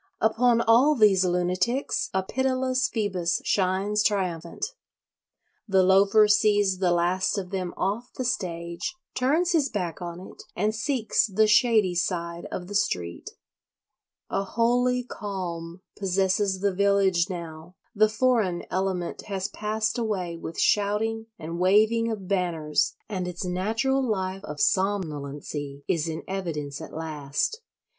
[0.19, 4.65] Upon all these lunatics a pitiless Phoebus shines triumphant.
[5.67, 10.41] The Loafer sees the last of them off the stage, turns his back on it,
[10.55, 13.29] and seeks the shady side of the street.
[14.31, 21.27] A holy calm possesses the village now; the foreign element has passed away with shouting
[21.37, 27.61] and waving of banners, and its natural life of somnolency is in evidence at last.